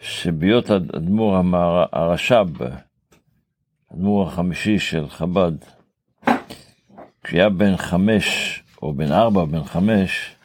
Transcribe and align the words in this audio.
שבהיות 0.00 0.70
אדמו"ר 0.70 1.36
הרש"ב, 1.92 2.64
אדמו"ר 3.92 4.26
החמישי 4.26 4.78
של 4.78 5.08
חב"ד, 5.08 5.52
כשהיה 7.22 7.48
בן 7.48 7.76
חמש, 7.76 8.62
או 8.82 8.94
בן 8.94 9.12
ארבע, 9.12 9.44
בן 9.44 9.64
חמש, 9.64 10.36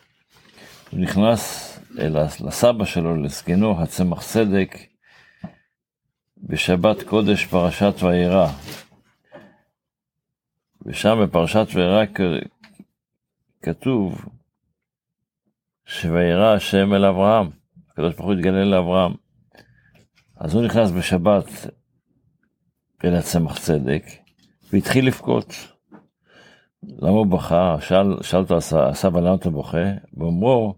הוא 0.91 0.99
נכנס 0.99 1.71
אל 1.99 2.23
לסבא 2.23 2.85
שלו, 2.85 3.15
לזקנו, 3.15 3.81
הצמח 3.81 4.23
צדק, 4.23 4.77
בשבת 6.37 7.03
קודש 7.03 7.45
פרשת 7.45 7.93
וירא. 8.03 8.47
ושם 10.85 11.17
בפרשת 11.23 11.67
וירא 11.73 12.03
כתוב 13.61 14.25
שוירא 15.85 16.55
השם 16.55 16.93
אל 16.93 17.05
אברהם, 17.05 17.49
הקדוש 17.89 18.15
ברוך 18.15 18.25
הוא 18.25 18.33
התגלה 18.33 18.65
לאברהם. 18.65 19.24
אז 20.37 20.55
הוא 20.55 20.65
נכנס 20.65 20.91
בשבת 20.91 21.45
אל 23.05 23.15
הצמח 23.15 23.59
צדק 23.59 24.03
והתחיל 24.73 25.07
לבכות. 25.07 25.53
למה 26.83 27.09
הוא 27.09 27.27
בכה? 27.27 27.77
שאל, 27.79 28.17
שאל 28.21 28.39
אותו 28.39 28.57
הסבא 28.57 29.19
למה 29.19 29.35
אתה 29.35 29.49
בוכה? 29.49 29.91
ואומרו, 30.17 30.75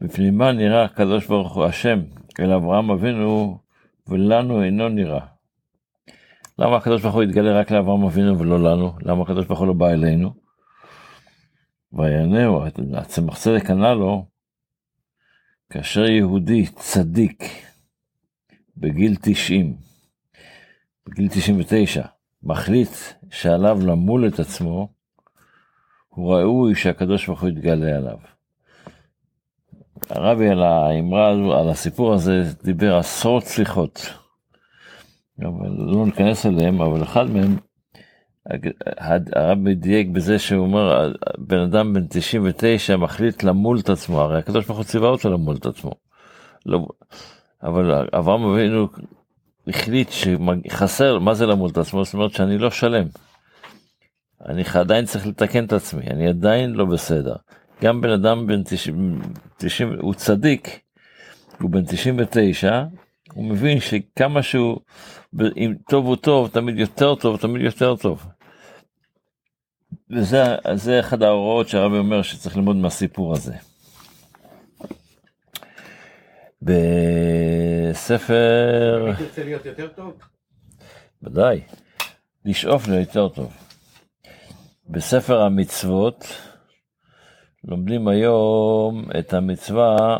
מפני 0.00 0.30
מה 0.30 0.52
נראה 0.52 0.84
הקדוש 0.84 1.26
ברוך 1.26 1.54
הוא 1.54 1.64
השם 1.64 2.00
אל 2.40 2.52
אברהם 2.52 2.90
אבינו 2.90 3.58
ולנו 4.06 4.62
אינו 4.62 4.88
נראה. 4.88 5.26
למה 6.58 6.76
הקדוש 6.76 7.02
ברוך 7.02 7.14
הוא 7.14 7.22
יתגלה 7.22 7.60
רק 7.60 7.70
לאברהם 7.70 8.04
אבינו 8.04 8.38
ולא 8.38 8.62
לנו? 8.62 8.92
למה 9.02 9.22
הקדוש 9.22 9.46
ברוך 9.46 9.58
הוא 9.58 9.66
לא 9.66 9.72
בא 9.72 9.88
אלינו? 9.88 10.32
ויענהו, 11.92 12.66
הצמח 12.94 13.38
צדק 13.38 13.70
ענה 13.70 13.94
לו, 13.94 14.26
כאשר 15.70 16.04
יהודי 16.04 16.66
צדיק 16.66 17.67
בגיל 18.80 19.16
90, 19.22 19.76
בגיל 21.06 21.28
99, 21.28 22.02
מחליט 22.42 22.90
שעליו 23.30 23.78
למול 23.86 24.28
את 24.28 24.40
עצמו, 24.40 24.88
הוא 26.08 26.34
ראוי 26.34 26.74
שהקדוש 26.74 27.26
ברוך 27.26 27.42
הוא 27.42 27.48
יתגלה 27.48 27.96
עליו. 27.96 28.16
הרבי 30.10 30.48
על 30.48 30.62
האמרה 30.62 31.28
הזו, 31.28 31.52
על 31.52 31.68
הסיפור 31.68 32.14
הזה, 32.14 32.42
דיבר 32.64 32.96
עשרות 32.96 33.44
סליחות. 33.44 34.14
אבל 35.42 35.70
לא 35.78 36.06
ניכנס 36.06 36.46
אליהם, 36.46 36.80
אבל 36.80 37.02
אחד 37.02 37.30
מהם, 37.30 37.56
הרבי 39.36 39.74
דייק 39.74 40.08
בזה 40.08 40.38
שהוא 40.38 40.66
אומר, 40.66 41.12
בן 41.38 41.58
אדם 41.58 41.92
בן 41.92 42.06
99 42.08 42.96
מחליט 42.96 43.42
למול 43.42 43.78
את 43.78 43.88
עצמו, 43.88 44.20
הרי 44.20 44.38
הקדוש 44.38 44.66
ברוך 44.66 44.78
הוא 44.78 44.84
ציווה 44.84 45.08
אותו 45.08 45.30
למול 45.30 45.56
את 45.56 45.66
עצמו. 45.66 45.90
לא, 46.66 46.86
אבל 47.62 48.08
אברהם 48.18 48.44
אבינו 48.44 48.88
החליט 49.68 50.10
שחסר, 50.10 51.18
מה 51.18 51.34
זה 51.34 51.46
למול 51.46 51.70
את 51.70 51.78
עצמו? 51.78 52.04
זאת 52.04 52.14
אומרת 52.14 52.32
שאני 52.32 52.58
לא 52.58 52.70
שלם. 52.70 53.06
אני 54.46 54.62
עדיין 54.74 55.04
צריך 55.04 55.26
לתקן 55.26 55.64
את 55.64 55.72
עצמי, 55.72 56.02
אני 56.06 56.28
עדיין 56.28 56.70
לא 56.70 56.84
בסדר. 56.84 57.36
גם 57.82 58.00
בן 58.00 58.10
אדם 58.10 58.46
בן 58.46 58.62
90, 58.62 59.20
90 59.56 59.96
הוא 60.00 60.14
צדיק, 60.14 60.80
הוא 61.60 61.70
בן 61.70 61.84
99, 61.84 62.82
הוא 63.32 63.44
מבין 63.44 63.80
שכמה 63.80 64.42
שהוא, 64.42 64.80
אם 65.56 65.74
טוב 65.88 66.06
הוא 66.06 66.16
טוב, 66.16 66.48
תמיד 66.48 66.78
יותר 66.78 67.14
טוב, 67.14 67.36
תמיד 67.36 67.62
יותר 67.62 67.96
טוב. 67.96 68.26
וזה 70.10 71.00
אחד 71.00 71.22
ההוראות 71.22 71.68
שהרבי 71.68 71.98
אומר 71.98 72.22
שצריך 72.22 72.56
ללמוד 72.56 72.76
מהסיפור 72.76 73.32
הזה. 73.32 73.54
בספר... 76.62 77.27
הייתי 79.06 79.24
רוצה 79.24 79.44
להיות 79.44 79.66
יותר 79.66 79.88
טוב? 79.88 80.18
ודאי, 81.22 81.60
לשאוף 82.44 82.88
ליותר 82.88 83.28
טוב. 83.28 83.56
בספר 84.88 85.42
המצוות, 85.42 86.24
לומדים 87.64 88.08
היום 88.08 89.04
את 89.18 89.34
המצווה 89.34 90.18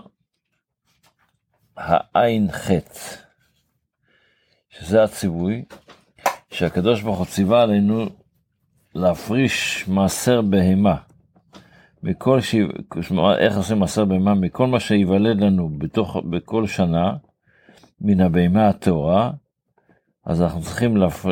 העין 1.76 2.48
חטא, 2.52 3.00
שזה 4.70 5.02
הציווי 5.02 5.64
שהקדוש 6.50 7.02
ברוך 7.02 7.18
הוא 7.18 7.26
ציווה 7.26 7.62
עלינו 7.62 8.06
להפריש 8.94 9.88
מעשר 9.88 10.42
בהמה. 10.42 10.96
מכל 12.02 12.40
ש... 12.40 12.54
איך 13.38 13.56
עושים 13.56 13.78
מעשר 13.78 14.04
בהמה? 14.04 14.34
מכל 14.34 14.66
מה 14.66 14.80
שיוולד 14.80 15.40
לנו 15.40 15.68
בתוך, 15.78 16.16
בכל 16.30 16.66
שנה, 16.66 17.12
מן 18.00 18.20
הבהמה 18.20 18.68
הטהורה, 18.68 19.30
אז 20.26 20.42
אנחנו 20.42 20.62
צריכים 20.62 20.96
להפ... 20.96 21.26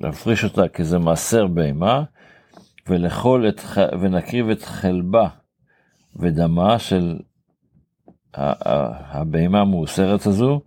להפריש 0.00 0.44
אותה 0.44 0.68
כזה 0.68 0.98
מעשר 0.98 1.46
בהמה, 1.46 2.04
ולאכול 2.88 3.48
את, 3.48 3.60
ונקריב 4.00 4.48
את 4.50 4.62
חלבה 4.62 5.28
ודמה 6.16 6.78
של 6.78 7.18
הבהמה 8.34 9.60
המאוסרת 9.60 10.26
הזו, 10.26 10.60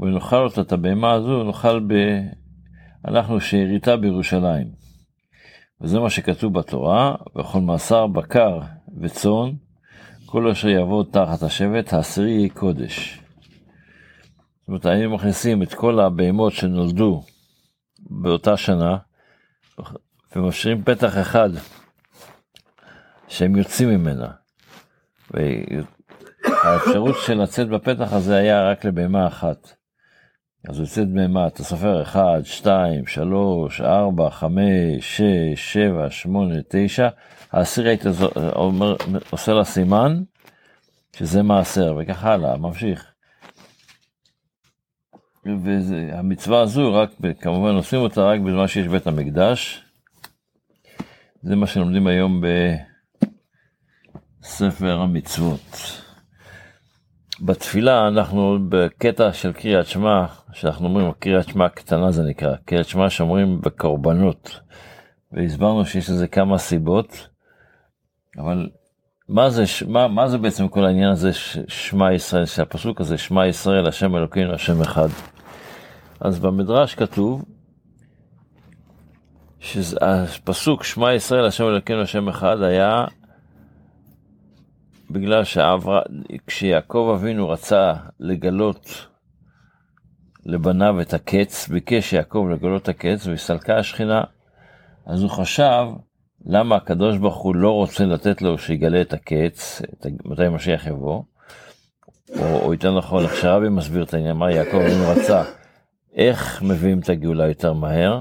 ונאכל 0.00 0.36
אותה, 0.36 0.60
את 0.60 0.72
הבהמה 0.72 1.12
הזו, 1.12 1.44
נאכל 1.44 1.80
ב... 1.80 1.94
אנחנו 3.08 3.40
שאריתה 3.40 3.96
בירושלים. 3.96 4.66
וזה 5.80 6.00
מה 6.00 6.10
שכתוב 6.10 6.54
בתורה, 6.58 7.14
וכל 7.38 7.60
מאסר 7.60 8.06
בקר 8.06 8.60
וצאן, 9.00 9.50
כל 10.26 10.50
אשר 10.50 10.68
יעבוד 10.68 11.08
תחת 11.12 11.42
השבט, 11.42 11.92
העשירי 11.92 12.30
יהיה 12.30 12.48
קודש. 12.48 13.21
אומרת, 14.72 14.86
היינו 14.86 15.14
מכניסים 15.14 15.62
את 15.62 15.74
כל 15.74 16.00
הבהמות 16.00 16.52
שנולדו 16.52 17.22
באותה 17.98 18.56
שנה, 18.56 18.96
ומשאירים 20.36 20.82
פתח 20.84 21.18
אחד 21.18 21.50
שהם 23.28 23.56
יוצאים 23.56 23.88
ממנה. 23.88 24.28
והאפשרות 25.30 27.16
של 27.26 27.34
לצאת 27.34 27.68
בפתח 27.68 28.12
הזה 28.12 28.36
היה 28.36 28.70
רק 28.70 28.84
לבהמה 28.84 29.26
אחת. 29.26 29.72
אז 30.68 30.80
יוצאת 30.80 31.12
בהמה, 31.12 31.46
אתה 31.46 31.64
סופר 31.64 32.02
1, 32.02 32.20
2, 32.44 33.06
3, 33.06 33.80
4, 33.80 34.30
5, 34.30 34.58
6, 35.00 35.22
7, 35.54 36.10
8, 36.10 36.54
9, 36.68 37.08
העשיר 37.52 37.88
היית 37.88 38.02
עושה 39.30 39.52
לה 39.52 39.64
סימן, 39.64 40.22
שזה 41.16 41.42
מעשר, 41.42 41.96
וכך 41.98 42.24
הלאה, 42.24 42.56
ממשיך. 42.56 43.11
והמצווה 45.44 46.60
הזו, 46.60 46.94
רק, 46.94 47.10
כמובן 47.40 47.74
עושים 47.74 47.98
אותה 47.98 48.20
רק 48.20 48.40
בזמן 48.40 48.66
שיש 48.66 48.86
בית 48.86 49.06
המקדש, 49.06 49.84
זה 51.42 51.56
מה 51.56 51.66
שלומדים 51.66 52.06
היום 52.06 52.42
בספר 54.40 55.00
המצוות. 55.00 56.02
בתפילה 57.40 58.08
אנחנו 58.08 58.58
בקטע 58.68 59.32
של 59.32 59.52
קריאת 59.52 59.86
שמע, 59.86 60.26
שאנחנו 60.52 60.86
אומרים 60.86 61.12
קריאת 61.18 61.48
שמע 61.48 61.68
קטנה 61.68 62.12
זה 62.12 62.22
נקרא, 62.22 62.56
קריאת 62.64 62.88
שמע 62.88 63.10
שאומרים 63.10 63.60
בקורבנות. 63.60 64.60
והסברנו 65.32 65.84
שיש 65.84 66.10
לזה 66.10 66.28
כמה 66.28 66.58
סיבות, 66.58 67.28
אבל 68.38 68.68
מה 69.28 69.50
זה, 69.50 69.64
מה, 69.88 70.08
מה 70.08 70.28
זה 70.28 70.38
בעצם 70.38 70.68
כל 70.68 70.84
העניין 70.84 71.10
הזה 71.10 71.30
שמע 71.68 72.12
ישראל, 72.12 72.46
שהפסוק 72.46 73.00
הזה 73.00 73.18
שמע 73.18 73.46
ישראל 73.46 73.86
השם 73.86 74.16
אלוקינו 74.16 74.54
השם 74.54 74.80
אחד. 74.80 75.08
אז 76.20 76.38
במדרש 76.38 76.94
כתוב 76.94 77.44
שהפסוק 79.60 80.84
שמע 80.84 81.12
ישראל 81.12 81.44
השם 81.44 81.64
אלוקינו 81.64 82.02
השם 82.02 82.28
אחד 82.28 82.62
היה 82.62 83.04
בגלל 85.10 85.42
שכשיעקב 85.44 87.12
אבינו 87.14 87.48
רצה 87.48 87.92
לגלות 88.20 89.06
לבניו 90.46 91.00
את 91.00 91.14
הקץ, 91.14 91.68
ביקש 91.68 92.12
יעקב 92.12 92.46
לגלות 92.52 92.82
את 92.82 92.88
הקץ 92.88 93.26
והסתלקה 93.26 93.76
השכינה. 93.76 94.24
אז 95.06 95.22
הוא 95.22 95.30
חשב 95.30 95.86
למה 96.46 96.76
הקדוש 96.76 97.18
ברוך 97.18 97.36
הוא 97.36 97.56
לא 97.56 97.70
רוצה 97.70 98.04
לתת 98.04 98.42
לו 98.42 98.58
שיגלה 98.58 99.00
את 99.00 99.12
הקץ, 99.12 99.82
את, 99.82 100.06
מתי 100.24 100.48
משיח 100.48 100.86
יבוא, 100.86 101.22
או, 102.38 102.60
או 102.62 102.72
יותר 102.72 102.98
נכון, 102.98 103.22
איך 103.22 103.36
שרבי 103.36 103.68
מסביר 103.68 104.02
את 104.02 104.14
העניין, 104.14 104.36
מה 104.36 104.52
יעקב 104.52 104.76
אבינו 104.76 105.04
רצה, 105.08 105.42
איך 106.14 106.62
מביאים 106.62 106.98
את 106.98 107.08
הגאולה 107.08 107.48
יותר 107.48 107.72
מהר, 107.72 108.20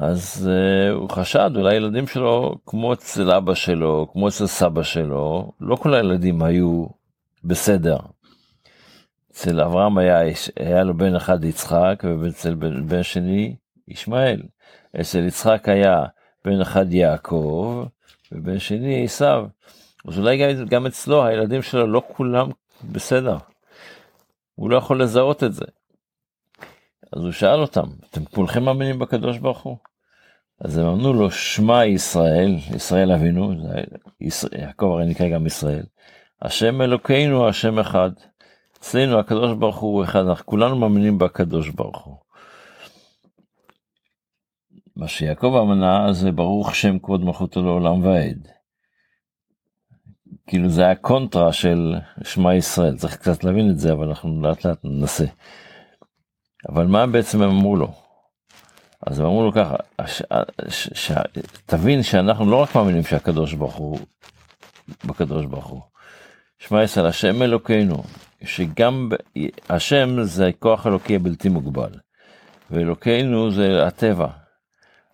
אז 0.00 0.50
uh, 0.50 0.92
הוא 0.92 1.10
חשד 1.10 1.50
אולי 1.56 1.74
הילדים 1.74 2.06
שלו 2.06 2.54
כמו 2.66 2.92
אצל 2.92 3.30
אבא 3.30 3.54
שלו 3.54 4.08
כמו 4.12 4.28
אצל 4.28 4.46
סבא 4.46 4.82
שלו 4.82 5.52
לא 5.60 5.76
כל 5.76 5.94
הילדים 5.94 6.42
היו 6.42 6.86
בסדר. 7.44 7.96
אצל 9.32 9.60
אברהם 9.60 9.98
היה, 9.98 10.18
היה 10.58 10.82
לו 10.82 10.96
בן 10.96 11.14
אחד 11.14 11.44
יצחק 11.44 12.04
ואצל 12.22 12.54
בן 12.86 13.02
שני 13.02 13.56
ישמעאל. 13.88 14.42
אצל 15.00 15.26
יצחק 15.26 15.68
היה 15.68 16.04
בן 16.44 16.60
אחד 16.60 16.92
יעקב 16.92 17.84
ובן 18.32 18.58
שני 18.58 19.04
עשיו. 19.04 19.46
אז 20.08 20.18
אולי 20.18 20.38
גם, 20.38 20.66
גם 20.66 20.86
אצלו 20.86 21.24
הילדים 21.24 21.62
שלו 21.62 21.86
לא 21.86 22.02
כולם 22.12 22.50
בסדר. 22.92 23.36
הוא 24.54 24.70
לא 24.70 24.76
יכול 24.76 25.02
לזהות 25.02 25.44
את 25.44 25.54
זה. 25.54 25.64
אז 27.16 27.22
הוא 27.22 27.32
שאל 27.32 27.60
אותם, 27.60 27.86
אתם 28.10 28.24
כולכם 28.24 28.62
מאמינים 28.62 28.98
בקדוש 28.98 29.38
ברוך 29.38 29.62
הוא? 29.62 29.76
אז 30.60 30.78
הם 30.78 30.86
אמרו 30.86 31.12
לו, 31.12 31.30
שמע 31.30 31.86
ישראל, 31.86 32.56
ישראל 32.74 33.12
אבינו, 33.12 33.52
יעקב 34.58 34.86
הרי 34.86 35.06
נקרא 35.06 35.28
גם 35.28 35.46
ישראל, 35.46 35.84
השם 36.42 36.82
אלוקינו, 36.82 37.48
השם 37.48 37.78
אחד. 37.78 38.10
אצלנו 38.78 39.18
הקדוש 39.18 39.56
ברוך 39.58 39.76
הוא 39.76 40.04
אחד, 40.04 40.20
אנחנו 40.20 40.46
כולנו 40.46 40.76
מאמינים 40.76 41.18
בקדוש 41.18 41.68
ברוך 41.68 42.04
הוא. 42.04 42.23
מה 44.96 45.08
שיעקב 45.08 45.54
אמנה 45.62 46.12
זה 46.12 46.32
ברוך 46.32 46.74
שם 46.74 46.98
כבוד 46.98 47.24
מלכותו 47.24 47.62
לעולם 47.62 48.04
ועד. 48.04 48.48
כאילו 50.46 50.68
זה 50.68 50.82
היה 50.82 50.94
קונטרה 50.94 51.52
של 51.52 51.94
שמע 52.24 52.54
ישראל, 52.54 52.96
צריך 52.96 53.16
קצת 53.16 53.44
להבין 53.44 53.70
את 53.70 53.78
זה, 53.78 53.92
אבל 53.92 54.08
אנחנו 54.08 54.42
לאט 54.42 54.64
לאט 54.64 54.78
ננסה. 54.84 55.24
אבל 56.68 56.86
מה 56.86 57.06
בעצם 57.06 57.42
הם 57.42 57.50
אמרו 57.50 57.76
לו? 57.76 57.92
אז 59.06 59.20
הם 59.20 59.26
אמרו 59.26 59.42
לו 59.42 59.52
ככה, 59.52 59.76
ש, 60.06 60.22
ש, 60.68 60.88
ש, 60.94 61.12
תבין 61.66 62.02
שאנחנו 62.02 62.50
לא 62.50 62.62
רק 62.62 62.74
מאמינים 62.74 63.02
שהקדוש 63.02 63.54
ברוך 63.54 63.74
הוא, 63.74 63.98
בקדוש 65.04 65.46
ברוך 65.46 65.66
הוא. 65.66 65.80
שמע 66.58 66.82
ישראל, 66.82 67.06
השם 67.06 67.42
אלוקינו, 67.42 68.02
שגם 68.44 69.08
השם 69.68 70.22
זה 70.22 70.50
כוח 70.58 70.86
אלוקי 70.86 71.16
הבלתי 71.16 71.48
מוגבל, 71.48 71.90
ואלוקינו 72.70 73.50
זה 73.50 73.86
הטבע. 73.86 74.43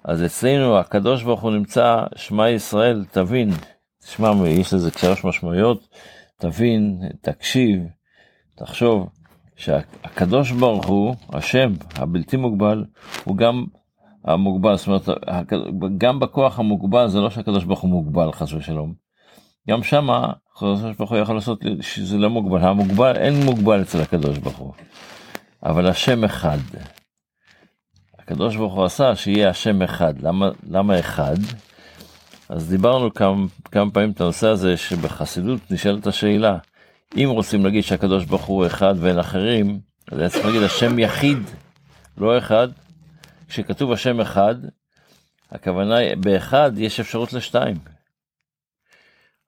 אז 0.04 0.24
אצלנו 0.24 0.78
הקדוש 0.78 1.22
ברוך 1.22 1.40
הוא 1.40 1.50
נמצא, 1.50 2.04
שמע 2.16 2.50
ישראל, 2.50 3.04
תבין, 3.10 3.50
תשמע, 4.02 4.32
יש 4.48 4.74
לזה 4.74 4.90
שלוש 4.98 5.24
משמעויות, 5.24 5.88
תבין, 6.38 7.02
תקשיב, 7.20 7.82
תחשוב, 8.54 9.08
שהקדוש 9.56 10.50
ברוך 10.50 10.86
הוא, 10.86 11.14
השם 11.32 11.72
הבלתי 11.94 12.36
מוגבל, 12.36 12.84
הוא 13.24 13.36
גם 13.36 13.64
המוגבל, 14.24 14.76
זאת 14.76 14.86
אומרת, 14.86 15.08
גם 15.98 16.20
בכוח 16.20 16.58
המוגבל 16.58 17.08
זה 17.08 17.20
לא 17.20 17.30
שהקדוש 17.30 17.64
ברוך 17.64 17.80
הוא 17.80 17.90
מוגבל 17.90 18.32
חס 18.32 18.52
ושלום. 18.52 18.94
גם 19.68 19.82
שמה 19.82 20.32
הקדוש 20.56 20.96
ברוך 20.98 21.10
הוא 21.10 21.18
יכול 21.18 21.34
לעשות 21.34 21.60
שזה 21.80 22.18
לא 22.18 22.30
מוגבל, 22.30 22.60
המוגבל, 22.60 23.16
אין 23.16 23.34
מוגבל 23.44 23.82
אצל 23.82 24.00
הקדוש 24.00 24.38
ברוך 24.38 24.56
הוא. 24.56 24.72
אבל 25.62 25.86
השם 25.86 26.24
אחד. 26.24 26.58
הקדוש 28.30 28.56
ברוך 28.56 28.74
הוא 28.74 28.84
עשה 28.84 29.16
שיהיה 29.16 29.50
השם 29.50 29.82
אחד. 29.82 30.22
למה, 30.22 30.50
למה 30.70 30.98
אחד? 30.98 31.34
אז 32.48 32.70
דיברנו 32.70 33.14
כמה, 33.14 33.46
כמה 33.64 33.90
פעמים 33.90 34.10
את 34.10 34.20
הנושא 34.20 34.46
הזה 34.48 34.76
שבחסידות 34.76 35.60
נשאלת 35.70 36.06
השאלה, 36.06 36.58
אם 37.16 37.28
רוצים 37.30 37.64
להגיד 37.64 37.84
שהקדוש 37.84 38.24
ברוך 38.24 38.44
הוא 38.44 38.66
אחד 38.66 38.94
ואין 38.96 39.18
אחרים, 39.18 39.80
אז 40.12 40.18
היה 40.18 40.28
צריך 40.28 40.46
להגיד 40.46 40.62
השם 40.62 40.98
יחיד, 40.98 41.38
לא 42.18 42.38
אחד. 42.38 42.68
כשכתוב 43.48 43.92
השם 43.92 44.20
אחד, 44.20 44.54
הכוונה 45.50 45.96
באחד 46.20 46.72
יש 46.76 47.00
אפשרות 47.00 47.32
לשתיים. 47.32 47.76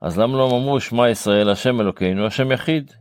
אז 0.00 0.18
למה 0.18 0.38
לא 0.38 0.50
אמרו 0.50 0.80
שמע 0.80 1.10
ישראל 1.10 1.50
השם 1.50 1.80
אלוקינו 1.80 2.26
השם 2.26 2.52
יחיד? 2.52 2.92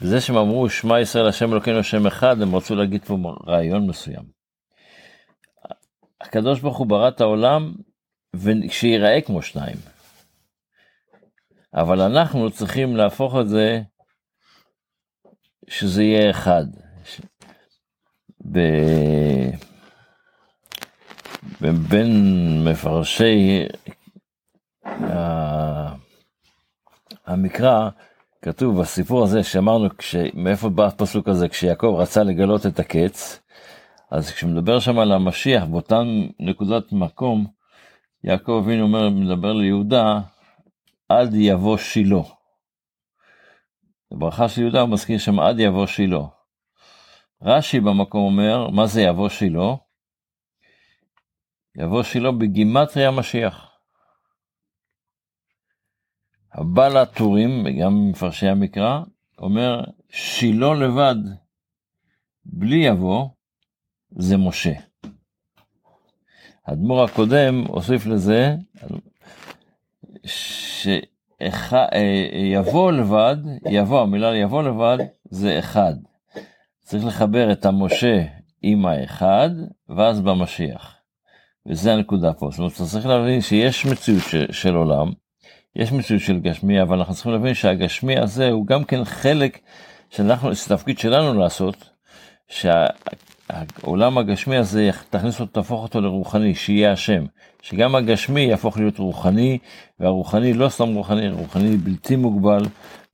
וזה 0.00 0.20
שהם 0.20 0.36
אמרו 0.36 0.70
שמע 0.70 1.00
ישראל 1.00 1.28
השם 1.28 1.52
אלוקינו 1.52 1.78
השם 1.78 2.06
אחד, 2.06 2.42
הם 2.42 2.56
רצו 2.56 2.74
להגיד 2.74 3.04
פה 3.04 3.18
רעיון 3.46 3.86
מסוים. 3.86 4.43
הקדוש 6.24 6.60
ברוך 6.60 6.78
הוא 6.78 6.86
ברא 6.86 7.08
את 7.08 7.20
העולם 7.20 7.74
ושיראה 8.34 9.20
כמו 9.20 9.42
שניים. 9.42 9.76
אבל 11.74 12.00
אנחנו 12.00 12.50
צריכים 12.50 12.96
להפוך 12.96 13.34
את 13.40 13.48
זה 13.48 13.82
שזה 15.68 16.02
יהיה 16.02 16.30
אחד. 16.30 16.64
ב... 18.52 18.58
בין 21.60 22.10
מפרשי 22.64 23.66
המקרא 27.26 27.90
כתוב 28.42 28.80
בסיפור 28.80 29.24
הזה 29.24 29.42
שאמרנו 29.42 29.88
כש... 29.98 30.16
מאיפה 30.34 30.68
בא 30.68 30.86
הפסוק 30.86 31.28
הזה 31.28 31.48
כשיעקב 31.48 31.94
רצה 31.98 32.22
לגלות 32.22 32.66
את 32.66 32.78
הקץ 32.78 33.40
אז 34.16 34.30
כשמדבר 34.30 34.80
שם 34.80 34.98
על 34.98 35.12
המשיח 35.12 35.64
באותן 35.64 36.06
נקודת 36.40 36.92
מקום 36.92 37.46
יעקב 38.24 38.62
אבינו 38.64 38.82
אומר 38.82 39.10
מדבר 39.10 39.52
ליהודה 39.52 40.20
עד 41.08 41.34
יבוא 41.34 41.76
שילה. 41.76 42.22
בברכה 44.10 44.48
של 44.48 44.60
יהודה 44.60 44.80
הוא 44.80 44.88
מזכיר 44.88 45.18
שם 45.18 45.40
עד 45.40 45.58
יבוא 45.58 45.86
שילה. 45.86 46.20
רש"י 47.42 47.80
במקום 47.80 48.24
אומר 48.24 48.70
מה 48.70 48.86
זה 48.86 49.02
יבוא 49.02 49.28
שילה? 49.28 49.74
יבוא 51.76 52.02
שילה 52.02 52.32
בגימטרי 52.32 53.06
המשיח. 53.06 53.70
הבעל 56.52 56.96
הטורים, 56.96 57.64
וגם 57.64 58.10
מפרשי 58.10 58.48
המקרא, 58.48 59.00
אומר 59.38 59.84
שילה 60.10 60.74
לבד, 60.74 61.16
בלי 62.44 62.76
יבוא, 62.76 63.28
זה 64.16 64.36
משה. 64.36 64.72
האדמו"ר 66.66 67.04
הקודם 67.04 67.64
הוסיף 67.68 68.06
לזה, 68.06 68.54
שיבוא 71.42 72.92
לבד, 72.92 73.36
יבוא, 73.70 74.00
המילה 74.00 74.36
יבוא 74.36 74.62
לבד, 74.62 74.98
זה 75.30 75.58
אחד. 75.58 75.94
צריך 76.82 77.04
לחבר 77.04 77.52
את 77.52 77.64
המשה 77.64 78.24
עם 78.62 78.86
האחד, 78.86 79.50
ואז 79.88 80.20
במשיח. 80.20 80.94
וזה 81.66 81.92
הנקודה 81.92 82.32
פה. 82.32 82.48
זאת 82.50 82.58
אומרת, 82.58 82.72
צריך 82.72 83.06
להבין 83.06 83.40
שיש 83.40 83.86
מציאות 83.86 84.22
של, 84.22 84.52
של 84.52 84.74
עולם, 84.74 85.12
יש 85.76 85.92
מציאות 85.92 86.22
של 86.22 86.40
גשמי, 86.40 86.82
אבל 86.82 86.98
אנחנו 86.98 87.14
צריכים 87.14 87.32
להבין 87.32 87.54
שהגשמי 87.54 88.18
הזה 88.18 88.50
הוא 88.50 88.66
גם 88.66 88.84
כן 88.84 89.04
חלק 89.04 89.58
שאנחנו, 90.10 90.54
זה 90.54 90.76
תפקיד 90.76 90.98
שלנו 90.98 91.40
לעשות, 91.40 91.93
שהעולם 92.54 94.18
הגשמי 94.18 94.56
הזה, 94.56 94.90
תכניס 95.10 95.40
אותו, 95.40 95.52
תהפוך 95.52 95.82
אותו 95.82 96.00
לרוחני, 96.00 96.54
שיהיה 96.54 96.92
השם. 96.92 97.24
שגם 97.62 97.94
הגשמי 97.94 98.40
יהפוך 98.40 98.78
להיות 98.78 98.98
רוחני, 98.98 99.58
והרוחני 100.00 100.52
לא 100.52 100.68
סתם 100.68 100.94
רוחני, 100.94 101.28
רוחני 101.28 101.76
בלתי 101.76 102.16
מוגבל. 102.16 102.62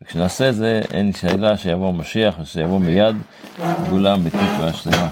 וכשנעשה 0.03 0.49
את 0.49 0.55
זה, 0.55 0.81
אין 0.93 1.13
שאלה 1.13 1.57
שיבוא 1.57 1.93
משיח, 1.93 2.39
ושיבוא 2.41 2.81
מיד, 2.81 3.17
גאולה 3.89 4.15
אמיתית 4.15 4.51
והשלמה. 4.61 5.09